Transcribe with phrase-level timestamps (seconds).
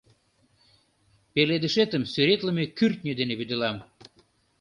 [1.33, 3.77] Пеледышетым сӱретлыме кӱртньӧ дене вӱдылам…